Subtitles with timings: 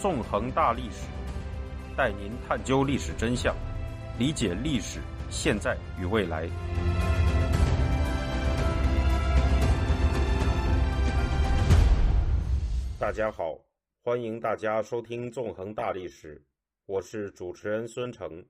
[0.00, 1.06] 纵横大历史，
[1.94, 3.54] 带您探究历史真相，
[4.18, 4.98] 理解历史
[5.28, 6.48] 现在与未来。
[12.98, 13.58] 大家好，
[14.02, 16.34] 欢迎大家收听《纵横大历史》，
[16.86, 18.42] 我是主持人孙成。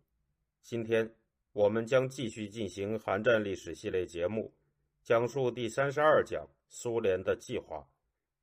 [0.62, 1.12] 今天
[1.52, 4.54] 我们将继续进行韩战历史系列节目，
[5.02, 7.84] 讲述第三十二讲苏联的计划。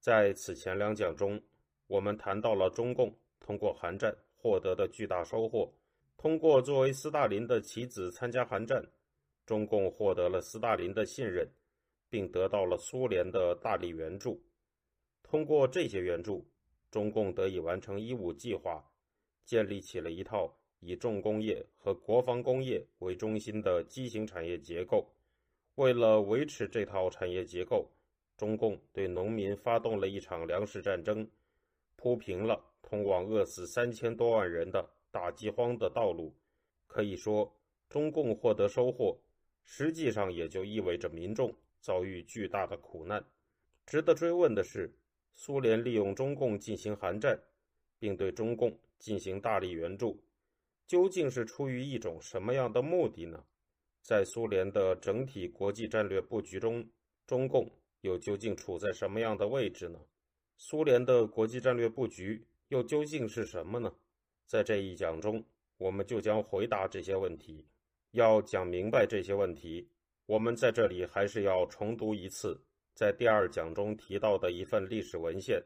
[0.02, 1.41] 在此前两讲中，
[1.88, 5.73] 我们谈到了中共通过韩战获得的巨大收获。
[6.18, 8.84] 通过作为斯大林的棋子参加韩战，
[9.45, 11.48] 中共获得了斯大林的信任，
[12.09, 14.42] 并得到了苏联的大力援助。
[15.22, 16.45] 通过这些援助，
[16.90, 18.84] 中共得以完成“一五”计划，
[19.45, 25.08] 建立起了一套以重工业和国防工业为中心的畸形产业结构。
[25.76, 27.92] 为了维持这套产业结构，
[28.36, 31.30] 中共对农民发动了一场粮食战争，
[31.98, 36.34] 铺平了通往饿死三千多万人的大饥荒的道路。
[36.88, 37.54] 可以说，
[37.89, 39.20] 中共获得收获，
[39.66, 43.22] 实际上也就意味着民众遭遇巨大的苦难。
[43.86, 44.98] 值得追问的是。
[45.39, 47.39] 苏联利用中共进行韩战，
[48.00, 50.20] 并对中共进行大力援助，
[50.88, 53.45] 究竟是出于一种什么样的目的呢？
[54.02, 56.89] 在苏联的整体国际战略布局中，
[57.28, 57.70] 中共
[58.02, 60.00] 又究竟处在什么样的位置呢？
[60.58, 63.94] 苏联的国际战略布局又究竟是什么呢？
[64.47, 65.44] 在这一讲中，
[65.77, 67.66] 我们就将回答这些问题。
[68.11, 69.88] 要讲明白这些问题，
[70.25, 72.59] 我们在这里还是要重读一次。
[72.95, 75.64] 在第二讲中提到的一份历史文献，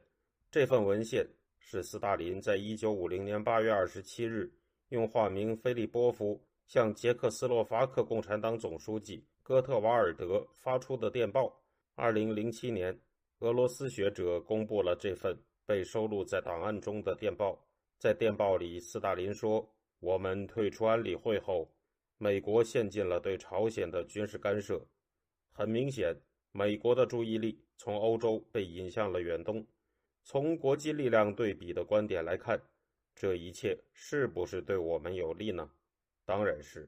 [0.51, 1.25] 这份文献
[1.57, 4.51] 是斯大林在一九五零年八月二十七日
[4.89, 11.57] 用化名菲利波夫向捷克斯洛伐克共产党总书记哥特瓦尔德发出的电报。
[11.95, 12.99] 二零零七年，
[13.41, 17.59] 俄罗斯学者公布了这份被收录在档案中的电报。
[17.97, 19.67] 在电报里，斯大林说
[19.99, 21.67] ：“我们退出安理会后，
[22.19, 24.79] 美国陷进了对朝鲜的军事干涉。
[25.51, 26.15] 很明显。”
[26.53, 29.65] 美国的注意力从欧洲被引向了远东。
[30.21, 32.61] 从国际力量对比的观点来看，
[33.15, 35.71] 这一切是不是对我们有利呢？
[36.25, 36.87] 当然是。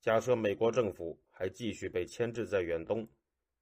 [0.00, 3.06] 假设美国政府还继续被牵制在远东，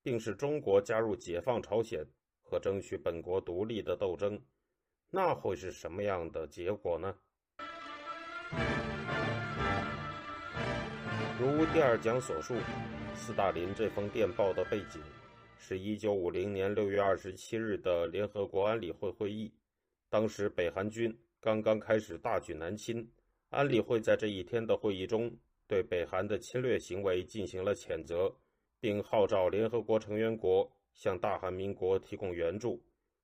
[0.02, 2.06] 并使中国加入解放朝鲜
[2.50, 4.40] 和争取本国独立的斗争，
[5.08, 7.14] 那会是什么样的结果呢？
[11.38, 12.56] 如第二讲所述，
[13.14, 15.00] 斯大林这封电报的背景。
[15.56, 19.52] 是一九五零年六月二十七日的联合国安理会会议，
[20.08, 23.08] 当时北韩军刚刚开始大举南侵，
[23.50, 25.30] 安理会在这一天的会议中
[25.68, 28.34] 对北韩的侵略行为进行了谴责，
[28.80, 32.82] 并号召联合国成员国向大韩民国提供援助。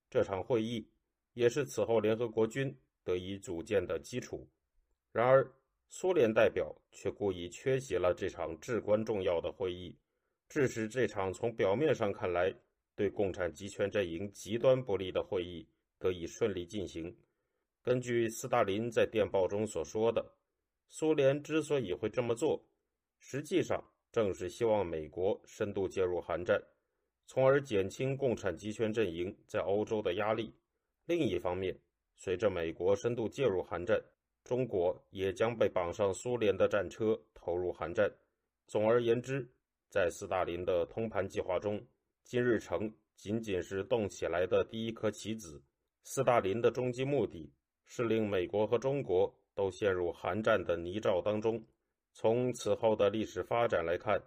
[0.09, 0.89] 这场会议
[1.35, 4.49] 也是此后联合国军得以组建的基础。
[5.13, 5.51] 然而，
[5.89, 9.97] 苏联代表却故意缺席了这场至关重要的会议。
[10.49, 12.55] 致使这场从表面上看来
[12.95, 17.17] 对共产集权阵营极端不利的会议得以顺利进行。
[17.83, 20.35] 根据斯大林在电报中所说的，
[20.89, 22.65] 苏联之所以会这么做，
[23.19, 26.63] 实际上正是希望美国深度介入韩战，
[27.27, 30.55] 从而减轻共产集权阵营在欧洲的压力。
[31.07, 31.79] 另一方面，
[32.15, 34.01] 随着美国深度介入韩战，
[34.45, 38.11] 中国也将被绑上苏联的战车投入韩战。
[38.67, 39.49] 总而言之，
[39.89, 41.85] 在斯大林的通盘计划中，
[42.25, 45.63] 金日成仅仅是动起来的第一颗棋子。
[46.05, 47.53] 斯大林的终极目的
[47.85, 51.65] 是令美国和中国都陷入韩战的泥沼当中。
[52.13, 54.21] 从此后的历史发展来看，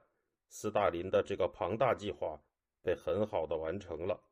[0.50, 2.42] 斯大林的这个庞大计划
[2.82, 4.24] 被很好的完成了。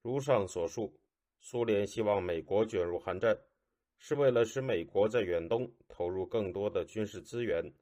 [0.00, 1.00] 如上所述，
[1.40, 3.38] 苏联希望美国卷入韩战，
[3.98, 7.72] 是为了使美国在远东投入更多的军事资源。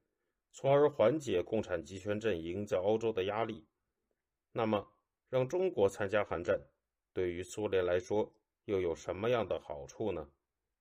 [0.52, 3.68] 从而缓解共产集权阵营在欧洲的压力。
[4.52, 4.92] 那么，
[5.28, 6.60] 让中国参加韩战，
[7.12, 8.34] 对于苏联来说
[8.64, 10.28] 又有什么样的好处呢？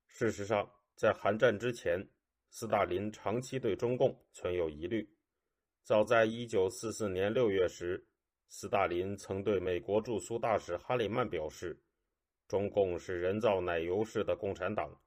[0.08, 2.10] 事实上，在韩战之前，
[2.50, 5.08] 斯大林长期对中共存有疑虑。
[5.84, 8.09] 早在1944年6月时，
[8.52, 11.80] 斯大林曾对美国驻苏大使哈里曼表示
[12.50, 15.00] ：“中共是人造奶油式的共产党，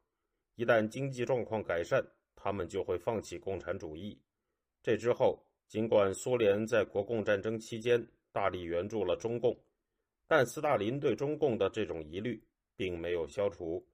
[0.54, 2.00] 一旦经济状况改善，
[2.36, 4.16] 他们就会放弃共产主义。”
[4.80, 9.58] 这之后，尽管苏联在国共战争期间大力援助了中共，
[10.28, 12.40] 但斯大林对中共的这种疑虑
[12.76, 13.84] 并没有消除。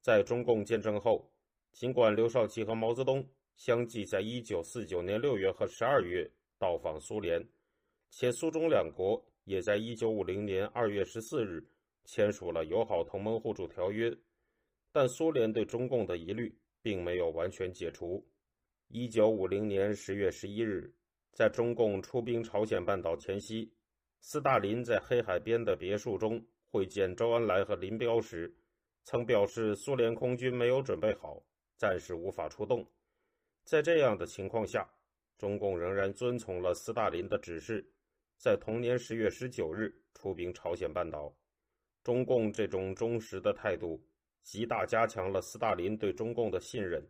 [0.00, 1.30] 在中共建政后，
[1.72, 3.26] 尽管刘少奇和毛泽东
[3.56, 7.46] 相继在1949年6月和12月到访苏联，
[8.16, 11.66] 且苏中两国也在1950年2月14日
[12.04, 14.16] 签署了友好同盟互助条约，
[14.92, 18.24] 但苏联对中共的疑虑并没有完全解除。
[18.86, 20.94] 一九五零年十月十一日，
[21.32, 23.74] 在中共出兵朝鲜半岛前夕，
[24.20, 26.40] 斯大林在黑海边的别墅中
[26.70, 28.54] 会见周恩来和林彪时，
[29.02, 31.42] 曾表示苏联空军没有准备好，
[31.76, 32.88] 暂时无法出动。
[33.64, 34.88] 在这样的情况下，
[35.36, 37.84] 中共仍然遵从了斯大林的指示，
[38.36, 41.34] 在同年十月十九日出兵朝鲜半岛。
[42.02, 44.04] 中共这种忠实的态度，
[44.42, 47.02] 极大加强了斯大林对中共的信任。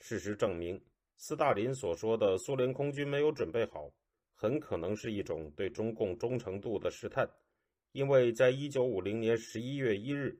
[0.00, 0.80] 事实证明。
[1.16, 3.92] 斯大林所说的苏联空军没有准备好，
[4.34, 7.28] 很可能是一种对中共忠诚度的试探，
[7.92, 10.36] 因为在一九五零年十一月一日，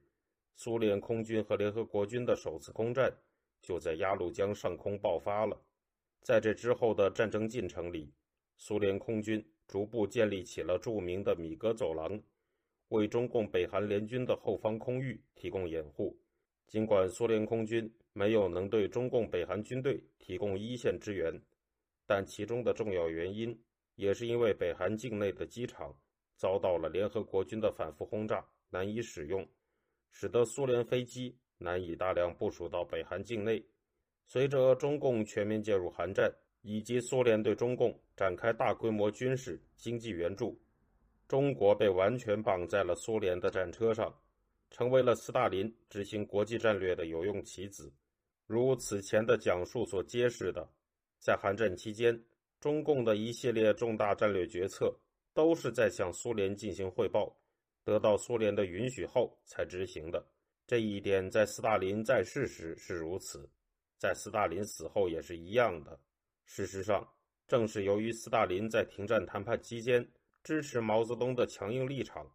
[0.56, 3.17] 苏联空军和联合国军的首次空战
[3.61, 5.61] 就在鸭绿江上空爆发了。
[6.20, 8.12] 在这之后的战争进程里，
[8.56, 12.20] 苏联空军逐步建立起了著名的米格走廊，
[12.88, 16.14] 为中共北韩联军的后方空域提供掩护。
[16.66, 21.42] 尽管苏联空军没有能对中共北韩军队提供一线支援，
[22.06, 23.58] 但其中的重要原因
[23.94, 25.98] 也是因为北韩境内的机场
[26.36, 29.48] 遭到了联合国军的反复轰炸，难以使用，
[30.10, 33.64] 使得苏联飞机难以大量部署到北韩境内。
[34.26, 36.30] 随着中共全面介入韩战，
[36.62, 40.59] 以及苏联对中共展开大规模军事、经济援助，
[41.29, 44.12] 中国被完全绑在了苏联的战车上。
[44.75, 47.93] 成为了斯大林执行国际战略的有用棋子。
[48.47, 50.67] 如此前的讲述所揭示的，
[51.19, 52.19] 在韩战期间，
[52.59, 54.99] 中共的一系列重大战略决策
[55.35, 57.37] 都是在向苏联进行汇报，
[57.85, 60.26] 得到苏联的允许后才执行的。
[60.67, 63.47] 这一点在斯大林在世时是如此，
[63.99, 66.00] 在斯大林死后也是一样的。
[66.54, 67.08] 事实上，
[67.49, 70.06] 正是由于斯大林在停战谈判期间
[70.44, 72.31] 支持毛泽东的强硬立场，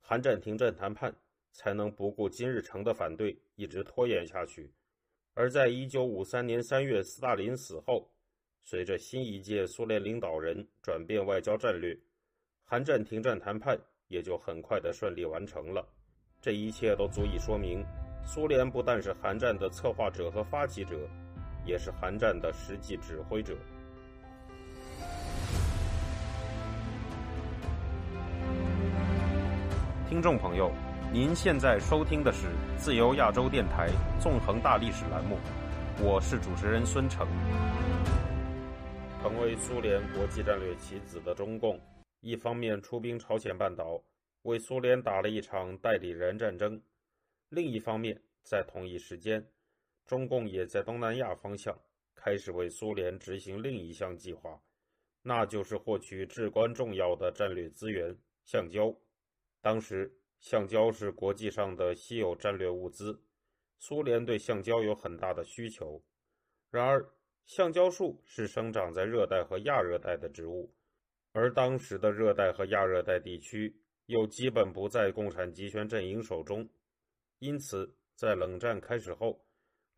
[0.00, 1.14] 韩战停战谈判。
[1.52, 4.72] 才能不顾金日成的反对，一直拖延下去。
[5.34, 8.08] 而在一九五三年三月，斯大林死后，
[8.62, 11.98] 随着新一届苏联领导人转变外交战略，
[12.64, 15.86] 韩战停战谈判也就很快的顺利完成了。
[16.40, 17.84] 这一切都足以说明，
[18.24, 20.96] 苏联不但是韩战的策划者和发起者，
[21.70, 23.56] 也是韩战的实际指挥者。
[30.08, 30.72] 听众朋友。
[31.12, 32.46] 您现在收听的是
[32.76, 33.88] 自由亚洲电台
[34.20, 35.36] 纵横大历史栏目，
[36.00, 37.26] 我是主持人孙成。
[39.20, 41.80] 成为苏联国际战略棋子的中共，
[42.20, 44.00] 一方面出兵朝鲜半岛，
[44.42, 46.78] 为苏联打了一场代理人战争；
[47.48, 49.44] 另一方面，在同一时间，
[50.10, 51.72] 中共也在东南亚方向
[52.16, 54.60] 开始为苏联执行另一项计划，
[55.22, 58.92] 那就是获取至关重要的战略资源——橡胶。
[59.60, 60.12] 当时。
[60.40, 63.22] 橡胶是国际上的稀有战略物资，
[63.78, 66.02] 苏联对橡胶有很大的需求。
[66.70, 67.12] 然而，
[67.44, 70.74] 橡胶树是生长在热带和亚热带的植物，
[71.32, 76.66] 而当时的热带和亚热带地区又基本不在共产集权阵营手中，
[77.38, 79.44] 因此，在冷战开始后，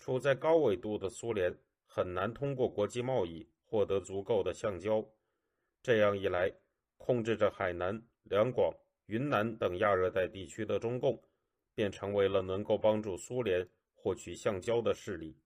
[0.02, 1.56] 处在高纬度的苏联
[1.86, 5.08] 很难通过国际贸易获得足够的橡胶。
[5.80, 6.52] 这样一来，
[6.96, 8.74] 控制着海南、两广。
[9.06, 11.22] 云南等亚热带地区的中共，
[11.72, 15.38] 便成为了能够帮助苏联获取橡胶的势力。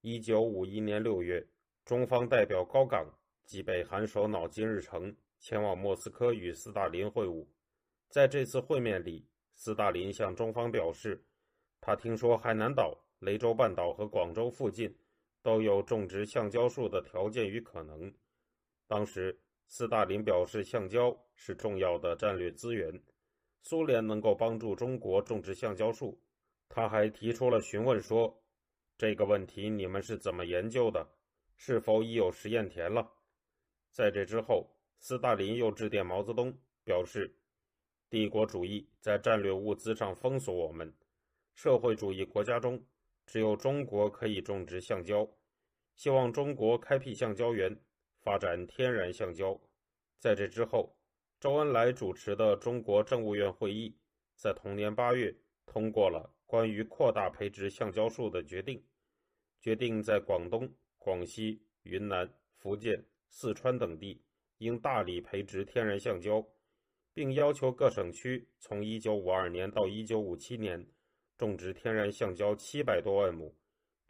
[0.00, 1.46] 一九五一年六月，
[1.84, 3.06] 中方代表高岗
[3.44, 7.46] 及北韩首脑金日成前往莫斯科与斯大林会晤。
[8.08, 11.24] 在这次会面里，斯大林向中方表示，
[11.80, 14.94] 他听说海南岛、雷州半岛和广州附近
[15.42, 18.12] 都有种植橡胶树的条件与可能。
[18.86, 23.02] 当时，斯大林表示，橡胶是重要的战略资源，
[23.62, 26.20] 苏联能够帮助中国种植橡胶树。
[26.68, 28.42] 他还提出了询问说
[28.96, 31.06] ：“这个问题你们是怎么研究的？
[31.56, 33.12] 是否已有实验田了？”
[33.92, 37.36] 在这之后，斯大林又致电毛泽东，表示
[38.08, 40.94] ：“帝国主义在战略物资上封锁我们，
[41.54, 42.82] 社会主义国家中
[43.30, 45.24] 只有中国可以种植橡胶，
[45.94, 47.80] 希望中国开辟橡胶园。”
[48.18, 49.56] 发展天然橡胶。
[50.18, 50.96] 在这之后，
[51.38, 53.96] 周恩来主持的中国政务院会议
[54.34, 55.32] 在同年八月
[55.64, 58.84] 通过了关于扩大培植橡胶树的决定，
[59.60, 60.68] 决定在广东、
[60.98, 64.20] 广西、云南、福建、四川等地
[64.58, 66.44] 应大力培植天然橡胶，
[67.14, 70.84] 并要求各省区从1952年到1957年
[71.40, 73.50] 种植天然橡胶700多万亩，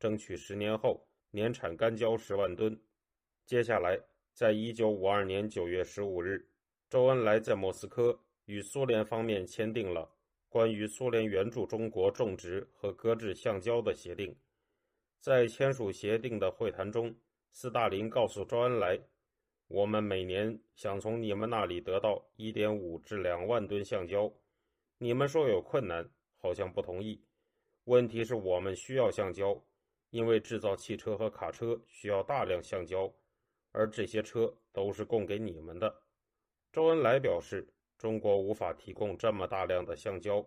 [0.01, 2.77] 争取十年后年产干胶10万吨。
[3.47, 3.97] 接下来，
[4.35, 6.45] 在一九五二年九月十五日，
[6.89, 10.11] 周恩来在莫斯科与苏联方面签订了
[10.49, 14.37] 关于苏联援助中国种植和搁置橡胶的协定。
[15.21, 17.15] 在签署协定的会谈中，
[17.53, 18.99] 斯大林告诉周恩来
[19.69, 24.33] ：“我们每年想从你们那里得到一点五至两万吨橡胶，
[24.99, 27.23] 你们说有困难，好像不同意。
[27.85, 29.62] 问题是我们需要橡胶，
[30.11, 33.12] 因为制造汽车和卡车需要大量橡胶，
[33.73, 36.02] 而这些车都是供给你们的。”
[36.73, 37.66] 周恩来表示
[37.99, 40.47] ：“中国无法提供这么大量的橡胶。”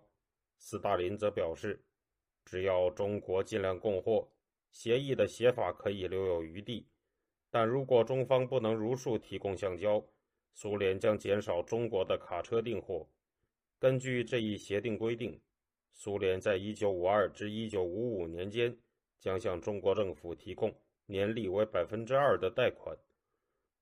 [0.57, 1.83] 斯大林则表示
[2.45, 4.29] ：“只要中国尽量供货。”
[4.71, 6.87] 协议的写法可以留有余地，
[7.51, 10.03] 但如果中方不能如数提供橡胶，
[10.51, 13.07] 苏联将减少中国的卡车订货。
[13.77, 15.39] 根据这一协定规定，
[15.93, 18.75] 苏联在1952至1955年间
[19.19, 20.73] 将向中国政府提供
[21.05, 22.97] 年利为百分之二的贷款。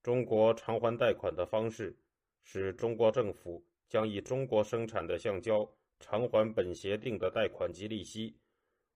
[0.04, 1.96] 中国偿还贷款的方式
[2.44, 5.68] 是中国政府将以中国生产的橡胶
[6.00, 8.36] 偿还本协定的贷款及利息。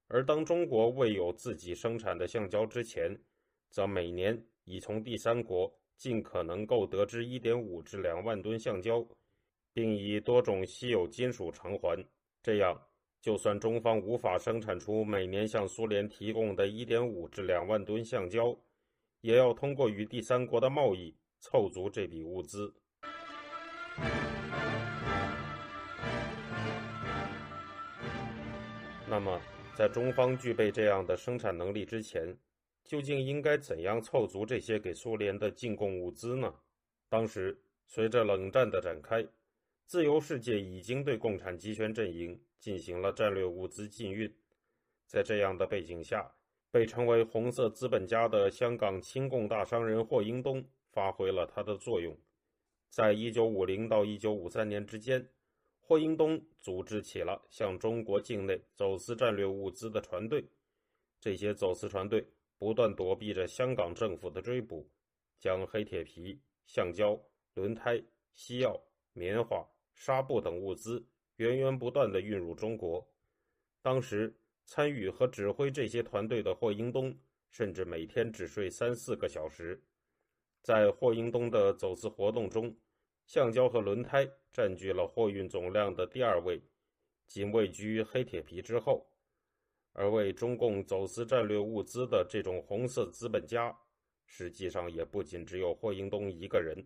[0.07, 3.17] 而当中国未有自己生产的橡胶之前，
[3.69, 9.03] 则每年以从第三国尽可能购得之1.5至2万吨橡胶，
[9.73, 12.05] 并以多种稀有金属偿还。
[12.43, 12.79] 这样，
[13.25, 18.55] 就算中方无法生产出每年向苏联提供的1.5至2万吨橡胶，
[19.21, 22.71] 也要通过与第三国的贸易凑足这笔物资。
[29.09, 29.41] 那么？
[29.75, 32.37] 在中方具备这样的生产能力之前，
[32.83, 36.53] 究竟应该怎样凑足这些给苏联的进贡物资呢？
[37.09, 39.25] 当时，随着冷战的展开，
[39.85, 44.33] 自由世界已经对共产集权阵营进行了战略物资禁运。
[45.05, 46.35] 在这样的背景下，
[46.71, 52.17] 被称为“红色资本家”的香港亲共大商人霍英东发挥了他的作用。
[52.89, 55.29] 在一九五零到一九五三年之间。
[55.87, 60.43] 霍英东组织起了向中国境内走私战略物资的船队，
[61.19, 62.27] 这些走私船队
[62.57, 64.89] 不断躲避着香港政府的追捕，
[65.39, 67.15] 将黑铁皮、橡胶、
[67.53, 68.75] 轮胎、西药、
[69.13, 69.63] 棉花、
[69.95, 71.03] 纱布等物资
[71.37, 73.07] 源源不断地运入中国。
[73.81, 77.17] 当时参与和指挥这些团队的霍英东，
[77.49, 79.81] 甚至每天只睡三四个小时。
[80.61, 82.75] 在霍英东的走私活动中，
[83.25, 86.61] 橡胶和轮胎占据了货运总量的第二位，
[87.25, 89.07] 仅位居黑铁皮之后。
[89.93, 93.73] 而为中共走私战略物资的这种红色资本家，
[94.25, 96.85] 实际上也不仅只有霍英东一个人。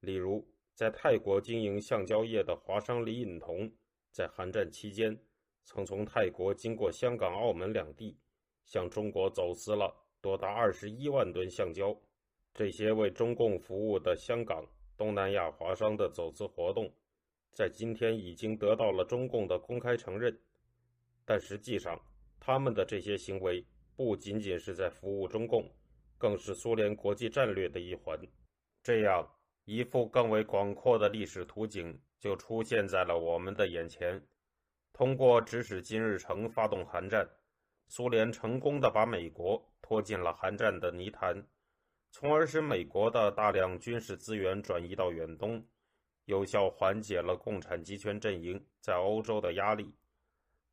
[0.00, 3.72] 例如，在泰国经营橡胶业的华商李隐同，
[4.10, 5.18] 在韩战期间，
[5.64, 8.18] 曾从泰国经过香港、澳门两地，
[8.64, 11.96] 向中国走私了多达二十一万吨橡胶。
[12.52, 14.66] 这些为中共服务的香港。
[14.96, 16.88] 东南亚华商的走私活动，
[17.50, 20.38] 在今天已经得到了中共的公开承认，
[21.24, 22.00] 但实际上，
[22.38, 23.66] 他们的这些行为
[23.96, 25.68] 不仅仅是在服务中共，
[26.16, 28.16] 更是苏联国际战略的一环。
[28.84, 29.28] 这样
[29.64, 34.22] 一幅更为广阔的历史图景就出现在了我们的眼前。
[34.92, 37.28] 通过指使金日成发动韩战，
[37.88, 41.46] 苏联成功的把美国拖进了韩战的泥潭。
[42.10, 45.66] 从而使美国的大量军事资源转移到远东，
[46.26, 49.92] 有效缓解了共产集权阵营在欧洲的压力。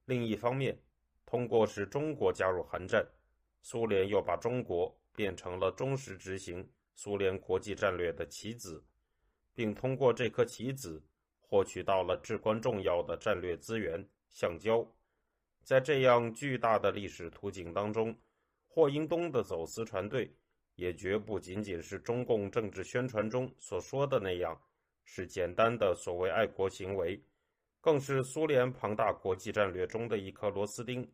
[0.06, 0.78] 另一方面，
[1.26, 3.08] 通过使中国加入韩战，
[3.62, 8.84] 苏联又把中国变成了忠实执行苏联国际战略的棋子，
[9.54, 11.04] 并通过这颗棋子
[11.40, 14.86] 获取到了至关重要的战略资源——橡胶。
[15.64, 18.16] 在这样巨大的历史图景当中，
[18.68, 20.36] 霍英东的走私船队。
[20.76, 24.60] 也绝不仅仅是中共政治宣传中所说的那样，
[25.04, 27.22] 是简单的所谓爱国行为，
[27.82, 31.08] 更是苏联庞大国际战略中的一颗螺丝钉。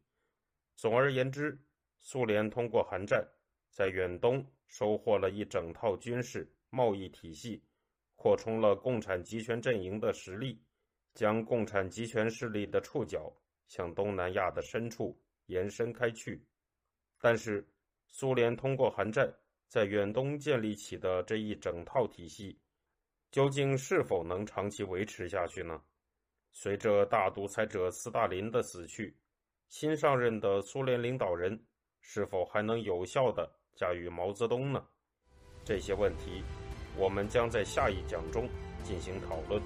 [0.75, 1.59] 总而言之，
[1.99, 3.27] 苏联通过韩战，
[3.71, 7.63] 在远东收获了一整套军事贸易体系，
[8.15, 10.61] 扩充了共产集权阵营的实力，
[11.13, 13.31] 将共产集权势力的触角
[13.67, 16.45] 向东南亚的深处延伸开去。
[17.19, 17.67] 但是，
[18.07, 19.33] 苏联通过韩战。
[19.69, 22.57] 在远东建立起的这一整套体系，
[23.31, 25.83] 究竟是否能长期维持下去呢？
[26.53, 29.17] 随着大独裁者斯大林的死去，
[29.67, 31.61] 新上任的苏联领导人
[32.09, 34.81] 是否还能有效的驾驭毛泽东呢？
[35.65, 36.41] 这些问题，
[36.95, 38.47] 我们将在下一讲中
[38.81, 39.61] 进行讨论。